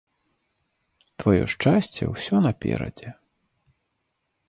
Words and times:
Тваё 1.23 1.45
шчасце 1.55 2.03
ўсё 2.15 2.35
наперадзе. 2.49 3.09